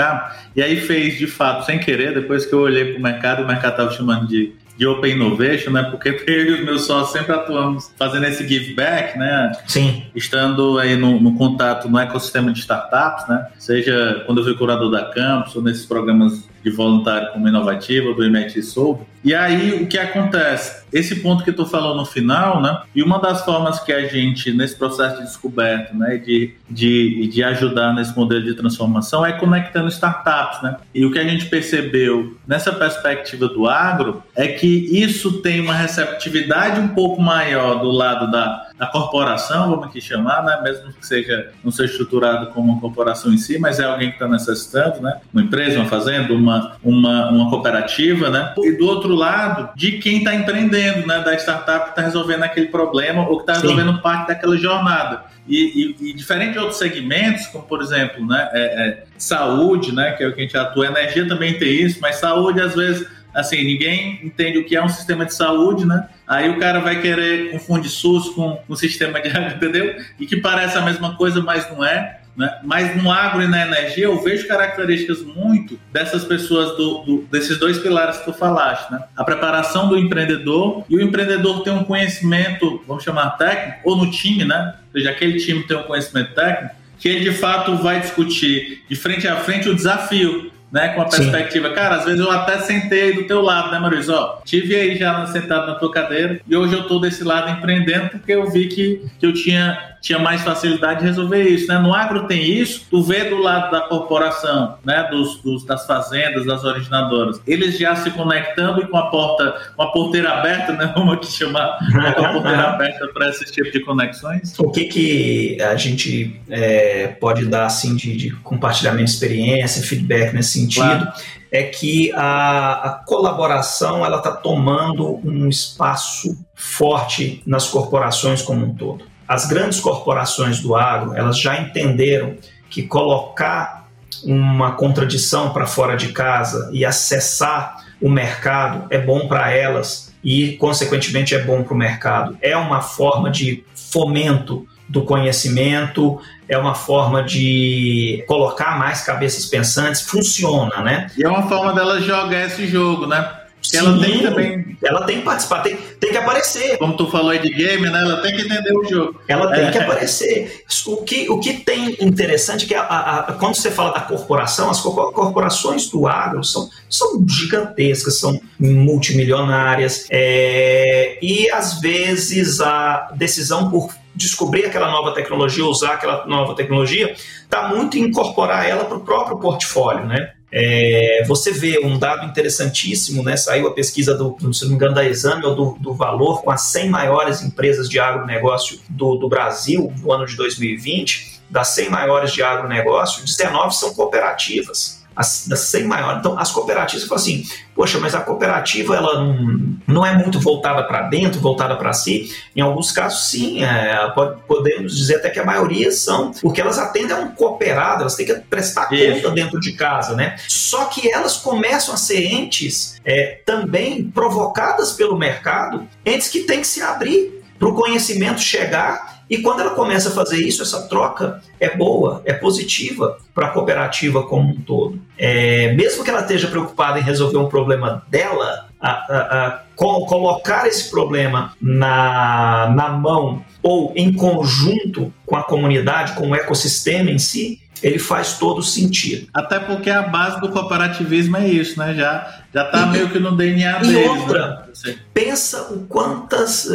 [0.55, 3.47] e aí fez de fato sem querer, depois que eu olhei para o mercado, o
[3.47, 5.83] mercado estava chamando de de Open Innovation, né?
[5.83, 9.51] Porque eu e os meus sócios sempre atuamos fazendo esse give back, né?
[9.67, 10.03] Sim.
[10.15, 13.47] Estando aí no, no, contato no ecossistema de startups, né?
[13.59, 18.23] Seja quando eu fui curador da campus ou nesses programas de voluntário como inovativa do
[18.23, 19.05] MIT Soul.
[19.23, 20.83] E aí o que acontece?
[20.91, 22.81] Esse ponto que eu estou falando no final, né?
[22.95, 27.43] E uma das formas que a gente, nesse processo de descoberta, né, de, de, de
[27.43, 30.77] ajudar nesse modelo de transformação é conectando startups, né?
[30.93, 35.73] E o que a gente percebeu nessa perspectiva do agro é que isso tem uma
[35.73, 40.59] receptividade um pouco maior do lado da, da corporação, vamos aqui chamar, né?
[40.63, 44.15] Mesmo que seja não seja estruturado como uma corporação em si, mas é alguém que
[44.15, 45.21] está necessitando, né?
[45.31, 48.55] Uma empresa, uma fazenda, uma uma, uma, cooperativa, né?
[48.57, 51.19] E do outro lado, de quem está empreendendo, né?
[51.19, 55.25] Da startup que está resolvendo aquele problema ou que está resolvendo parte daquela jornada.
[55.47, 60.13] E, e, e, diferente de outros segmentos, como por exemplo, né, é, é, saúde, né,
[60.13, 63.07] que é o que a gente atua, energia também tem isso, mas saúde às vezes
[63.33, 66.07] assim, ninguém entende o que é um sistema de saúde, né?
[66.31, 69.97] Aí o cara vai querer confundir SUS com um sistema de entendeu?
[70.17, 72.21] E que parece a mesma coisa, mas não é.
[72.37, 72.49] Né?
[72.63, 77.57] Mas no agro e na energia eu vejo características muito dessas pessoas, do, do, desses
[77.57, 78.89] dois pilares que tu falaste.
[78.93, 79.03] Né?
[79.17, 84.09] A preparação do empreendedor e o empreendedor tem um conhecimento, vamos chamar técnico, ou no
[84.09, 84.75] time, né?
[84.85, 88.95] ou seja, aquele time tem um conhecimento técnico, que ele de fato vai discutir de
[88.95, 90.89] frente a frente o desafio né?
[90.89, 91.75] Com a perspectiva, Sim.
[91.75, 94.13] cara, às vezes eu até sentei do teu lado, né, Maurício?
[94.13, 98.09] Ó, tive aí já sentado na tua cadeira e hoje eu tô desse lado empreendendo
[98.09, 101.67] porque eu vi que, que eu tinha tinha mais facilidade de resolver isso.
[101.67, 101.77] Né?
[101.77, 105.07] No agro tem isso, tu vê do lado da corporação, né?
[105.09, 109.83] dos, dos, das fazendas, das originadoras, eles já se conectando e com a porta, com
[109.83, 110.91] a porteira aberta, né?
[110.97, 111.77] vamos aqui chamar,
[112.15, 114.57] com a porteira aberta para esse tipo de conexões.
[114.59, 120.33] O que, que a gente é, pode dar assim de, de, compartilhamento de experiência, feedback
[120.33, 120.81] nesse sentido?
[120.81, 121.11] Claro.
[121.53, 128.73] É que a, a colaboração ela está tomando um espaço forte nas corporações como um
[128.73, 132.35] todo as grandes corporações do agro, elas já entenderam
[132.69, 133.87] que colocar
[134.25, 140.57] uma contradição para fora de casa e acessar o mercado é bom para elas e,
[140.57, 142.37] consequentemente, é bom para o mercado.
[142.41, 150.01] É uma forma de fomento do conhecimento, é uma forma de colocar mais cabeças pensantes,
[150.01, 151.09] funciona, né?
[151.17, 153.29] E é uma forma dela jogar esse jogo, né?
[153.61, 154.77] Porque ela tem também.
[154.83, 156.77] Ela tem que participar, tem, tem que aparecer.
[156.77, 158.01] Como tu falou aí de game, né?
[158.01, 159.21] Ela tem que entender o jogo.
[159.27, 159.71] Ela tem é.
[159.71, 160.63] que aparecer.
[160.87, 164.69] O que, o que tem interessante é que a, a, quando você fala da corporação,
[164.69, 170.07] as corporações do agro são, são gigantescas, são multimilionárias.
[170.09, 177.13] É, e às vezes a decisão por descobrir aquela nova tecnologia, usar aquela nova tecnologia,
[177.43, 180.33] está muito em incorporar ela para o próprio portfólio, né?
[180.51, 183.37] É, você vê um dado interessantíssimo, né?
[183.37, 186.51] Saiu a pesquisa do, se não me engano, da Exame ou do, do Valor com
[186.51, 191.41] as 100 maiores empresas de agronegócio do, do Brasil no ano de 2020.
[191.49, 196.19] Das 100 maiores de agronegócio, 19 são cooperativas as, das 100 maiores.
[196.19, 197.43] Então, as cooperativas falam assim:
[197.75, 202.31] poxa, mas a cooperativa ela não, não é muito voltada para dentro, voltada para si.
[202.55, 206.77] Em alguns casos, sim, é, pode, podemos dizer até que a maioria são, porque elas
[206.77, 210.35] atendem a um cooperado, elas têm que prestar conta dentro de casa, né?
[210.47, 216.61] Só que elas começam a ser entes é, também provocadas pelo mercado, entes que têm
[216.61, 220.89] que se abrir para o conhecimento chegar e quando ela começa a fazer isso, essa
[220.89, 224.99] troca é boa, é positiva para a cooperativa como um todo.
[225.17, 230.67] É, mesmo que ela esteja preocupada em resolver um problema dela, a, a, a, colocar
[230.67, 237.17] esse problema na, na mão ou em conjunto com a comunidade, com o ecossistema em
[237.17, 239.27] si, ele faz todo sentido.
[239.33, 241.93] Até porque a base do cooperativismo é isso, né?
[241.93, 244.05] Já já está meio que no DNA e deles.
[244.05, 244.95] E outra, né?
[245.13, 246.67] pensa o quantas,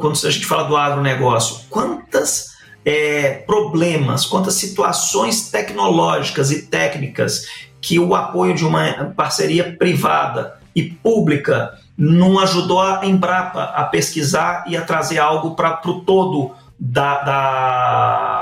[0.00, 2.52] quando a gente fala do agronegócio, quantas
[2.84, 7.46] é, problemas, quantas situações tecnológicas e técnicas
[7.80, 14.64] que o apoio de uma parceria privada e pública não ajudou a Embrapa a pesquisar
[14.66, 18.41] e a trazer algo para o todo da, da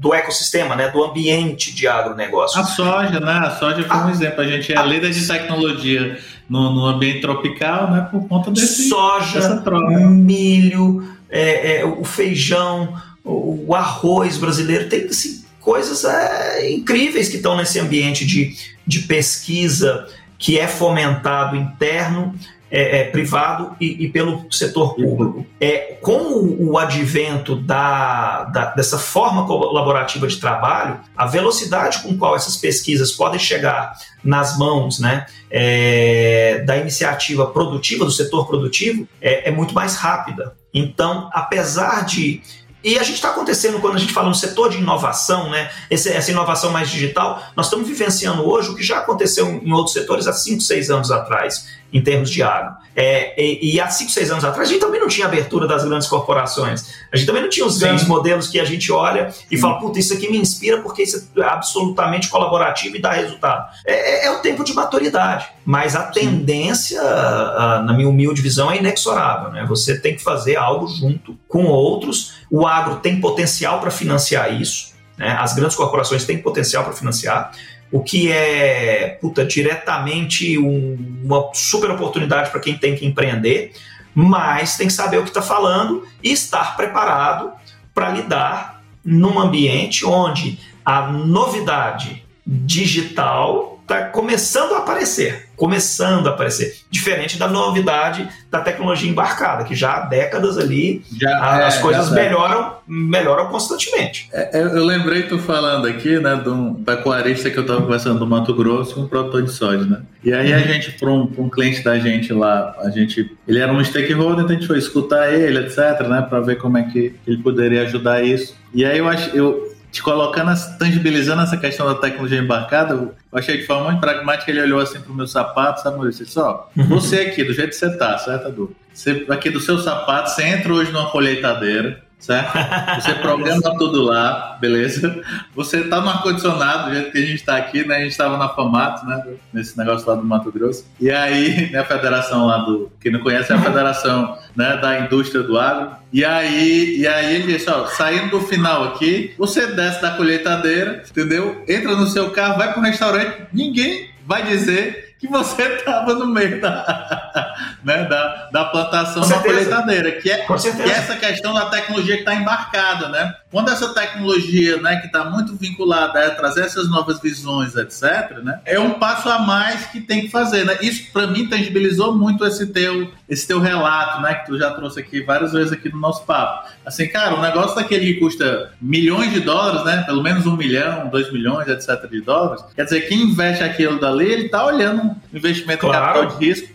[0.00, 2.58] do ecossistema, né, do ambiente de agronegócio.
[2.58, 3.32] A soja, né?
[3.32, 4.40] A soja foi um a, exemplo.
[4.40, 8.88] A gente é a, líder de tecnologia no, no, ambiente tropical, né, por conta desse
[8.88, 9.62] soja,
[10.08, 17.36] milho, é, é, o feijão, o, o, arroz brasileiro tem assim, coisas é, incríveis que
[17.36, 20.08] estão nesse ambiente de, de pesquisa
[20.38, 22.34] que é fomentado interno
[22.70, 25.44] é, é, privado e, e, pelo setor público.
[25.60, 32.36] É, com o, advento da, da, dessa forma colaborativa de trabalho, a velocidade com qual
[32.36, 39.48] essas pesquisas podem chegar nas mãos né, é, da iniciativa produtiva, do setor produtivo, é,
[39.48, 40.54] é muito mais rápida.
[40.72, 42.40] Então, apesar de
[42.82, 45.70] e a gente está acontecendo quando a gente fala no setor de inovação, né?
[45.90, 49.92] Esse, essa inovação mais digital, nós estamos vivenciando hoje o que já aconteceu em outros
[49.92, 52.78] setores há 5, 6 anos atrás em termos de água.
[52.94, 55.84] É, e, e, há 5, 6 anos atrás, a gente também não tinha abertura das
[55.84, 56.92] grandes corporações.
[57.12, 59.98] A gente também não tinha os grandes modelos que a gente olha e fala, puta,
[59.98, 63.68] isso aqui me inspira porque isso é absolutamente colaborativo e dá resultado.
[63.86, 65.46] É, é, é o tempo de maturidade.
[65.64, 69.50] Mas a tendência, a, na minha humilde visão, é inexorável.
[69.52, 69.64] Né?
[69.68, 72.34] Você tem que fazer algo junto com outros.
[72.50, 74.94] O agro tem potencial para financiar isso.
[75.16, 75.36] Né?
[75.38, 77.52] As grandes corporações têm potencial para financiar
[77.90, 83.72] o que é puta, diretamente um, uma super oportunidade para quem tem que empreender,
[84.14, 87.52] mas tem que saber o que está falando e estar preparado
[87.94, 96.74] para lidar num ambiente onde a novidade digital está começando a aparecer começando a aparecer.
[96.90, 102.08] Diferente da novidade da tecnologia embarcada, que já há décadas ali já, as é, coisas
[102.08, 104.30] já, melhoram, melhoram constantemente.
[104.32, 108.18] É, é, eu lembrei tu falando aqui, né, do, da coarista que eu estava conversando
[108.18, 110.00] do Mato Grosso com um produtor de soja, né?
[110.24, 110.62] E aí a uhum.
[110.62, 114.56] gente, para um, um, cliente da gente lá, a gente, ele era um stakeholder, então
[114.56, 118.24] a gente foi escutar ele, etc, né, para ver como é que ele poderia ajudar
[118.24, 118.56] isso.
[118.72, 123.58] E aí eu acho, eu, te colocando, tangibilizando essa questão da tecnologia embarcada, eu achei
[123.58, 126.24] de forma muito pragmática, ele olhou assim pro meu sapato, sabe, Maurício?
[126.24, 126.86] Disse, ó, uhum.
[126.86, 128.76] você aqui, do jeito que você tá, certo, Edu?
[128.92, 133.00] Você, aqui do seu sapato, você entra hoje numa colheitadeira, certo?
[133.00, 135.22] Você programa tudo lá, beleza?
[135.54, 137.96] Você tá no ar-condicionado, do jeito que a gente tá aqui, né?
[137.96, 139.24] A gente tava na FAMAT, né?
[139.52, 140.86] Nesse negócio lá do Mato Grosso.
[141.00, 142.92] E aí, né, a federação lá do...
[143.00, 145.92] Quem não conhece é a federação né, da indústria do agro.
[146.12, 151.02] E aí, e aí ele disse, ó, saindo do final aqui, você desce da colheitadeira,
[151.08, 151.64] entendeu?
[151.68, 156.60] Entra no seu carro, vai pro restaurante, ninguém vai dizer que você tava no meio
[156.60, 157.29] da
[157.84, 162.20] né, da, da plantação na colheitadeira, que é, que é essa questão da tecnologia que
[162.20, 163.34] está embarcada, né?
[163.50, 168.60] Quando essa tecnologia, né, que está muito vinculada a trazer essas novas visões, etc., né,
[168.64, 170.78] é um passo a mais que tem que fazer, né?
[170.80, 175.00] Isso para mim tangibilizou muito esse teu, esse teu relato, né, que tu já trouxe
[175.00, 176.68] aqui várias vezes aqui no nosso papo.
[176.84, 181.08] Assim, cara, um negócio daquele que custa milhões de dólares, né, pelo menos um milhão,
[181.08, 182.08] dois milhões, etc.
[182.08, 185.98] de dólares, quer dizer, quem investe aquilo dali, ele está olhando um investimento claro.
[185.98, 186.68] em capital de risco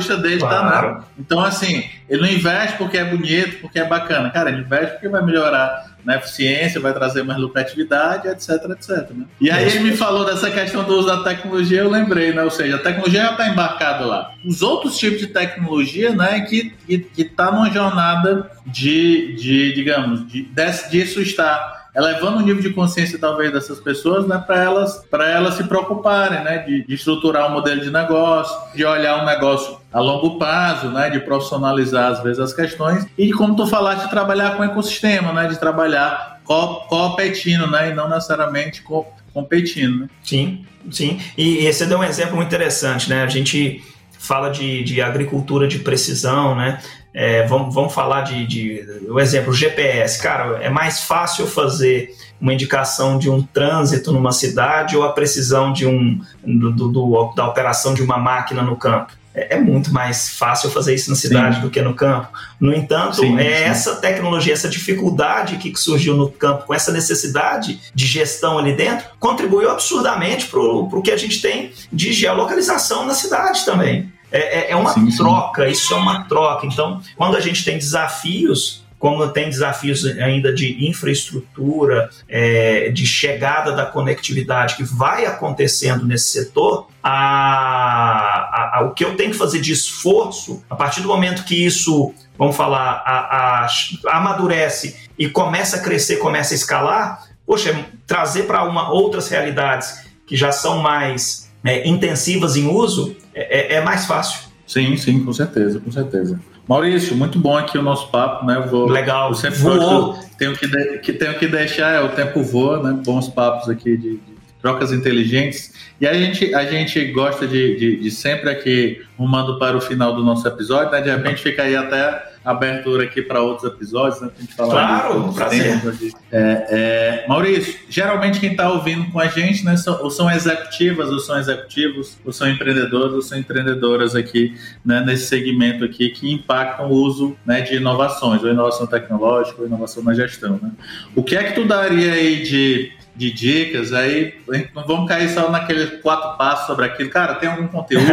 [0.00, 0.94] que a indústria dele está claro.
[0.94, 1.04] Né?
[1.18, 4.30] Então, assim, ele não investe porque é bonito, porque é bacana.
[4.30, 9.10] Cara, ele investe porque vai melhorar na eficiência, vai trazer mais lucratividade, etc, etc.
[9.10, 9.24] Né?
[9.40, 12.44] E aí ele me falou dessa questão do uso da tecnologia, eu lembrei, né?
[12.44, 14.30] Ou seja, a tecnologia já está embarcada lá.
[14.44, 20.42] Os outros tipos de tecnologia, né, que que está numa jornada de, de digamos, de,
[20.42, 25.28] desse, disso está elevando o nível de consciência talvez dessas pessoas, né, para elas para
[25.28, 29.78] elas se preocuparem, né, de, de, estruturar um modelo de negócio, de olhar um negócio
[29.90, 34.10] a longo prazo, né, de profissionalizar às vezes as questões e como tu falaste de
[34.10, 40.00] trabalhar com o ecossistema, né, de trabalhar co competindo, né, e não necessariamente co competindo.
[40.00, 40.08] Né?
[40.22, 41.20] Sim, sim.
[41.36, 43.22] E, e você deu um exemplo muito interessante, né?
[43.22, 43.84] A gente
[44.18, 46.80] fala de, de agricultura de precisão, né?
[47.12, 50.22] É, vamos, vamos falar de, de o exemplo GPS.
[50.22, 55.72] Cara, é mais fácil fazer uma indicação de um trânsito numa cidade ou a precisão
[55.72, 59.14] de um do, do, da operação de uma máquina no campo.
[59.36, 61.62] É, é muito mais fácil fazer isso na cidade sim.
[61.62, 62.28] do que no campo.
[62.58, 67.78] No entanto, sim, é essa tecnologia, essa dificuldade que surgiu no campo, com essa necessidade
[67.94, 73.12] de gestão ali dentro, contribuiu absurdamente para o que a gente tem de geolocalização na
[73.12, 74.10] cidade também.
[74.32, 75.70] É, é, é uma sim, troca, sim.
[75.70, 76.66] isso é uma troca.
[76.66, 83.72] Então, quando a gente tem desafios, como tem desafios ainda de infraestrutura, é, de chegada
[83.72, 89.36] da conectividade que vai acontecendo nesse setor, a, a, a, o que eu tenho que
[89.36, 93.68] fazer de esforço, a partir do momento que isso, vamos falar,
[94.08, 100.50] amadurece e começa a crescer, começa a escalar, poxa, trazer para outras realidades que já
[100.50, 104.48] são mais é, intensivas em uso, é, é, é, mais fácil.
[104.66, 106.40] Sim, sim, com certeza, com certeza.
[106.68, 108.56] Maurício, muito bom aqui o nosso papo, né?
[108.56, 109.28] Eu vou, Legal.
[109.30, 110.18] Eu sempre Voou.
[110.36, 113.00] tenho que, de, que tenho que deixar, é, o tempo voa, né?
[113.04, 115.72] Bons papos aqui de, de trocas inteligentes.
[116.00, 120.14] E a gente, a gente gosta de, de, de sempre aqui, rumando para o final
[120.14, 121.00] do nosso episódio, né?
[121.00, 124.28] De repente fica aí até abertura aqui para outros episódios, né?
[124.28, 125.82] Pra gente falar claro, prazer.
[126.30, 131.10] É, é, Maurício, geralmente quem está ouvindo com a gente, né, são, ou são executivas,
[131.10, 136.32] ou são executivos, ou são empreendedores, ou são empreendedoras aqui, né, nesse segmento aqui, que
[136.32, 140.60] impactam o uso né, de inovações, ou inovação tecnológica, ou inovação na gestão.
[140.62, 140.70] Né?
[141.16, 144.34] O que é que tu daria aí de de dicas, aí
[144.74, 147.08] não vamos cair só naqueles quatro passos sobre aquilo.
[147.08, 148.06] Cara, tem algum conteúdo,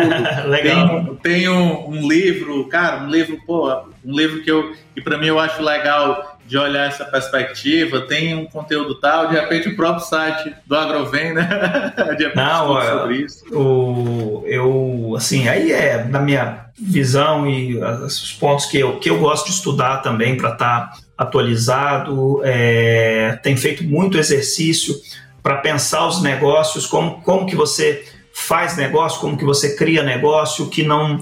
[0.64, 3.70] tem, tem um, um, livro, cara, um livro, pô,
[4.04, 8.36] um livro que eu que para mim eu acho legal de olhar essa perspectiva, tem
[8.36, 11.94] um conteúdo tal, de repente o próprio site do Agrovem, né?
[12.18, 13.46] de repente não, sobre isso.
[13.52, 19.20] O, eu, assim, aí é na minha visão e os pontos que eu, que eu
[19.20, 24.96] gosto de estudar também para estar tá atualizado, é, tem feito muito exercício
[25.42, 28.06] para pensar os negócios, como, como que você
[28.36, 31.22] faz negócio, como que você cria negócio, que não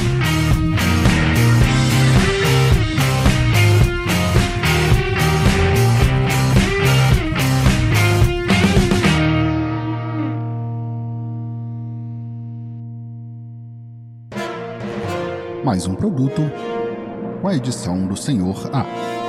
[15.64, 16.44] Mais um produto
[17.42, 19.25] com a edição do Senhor A.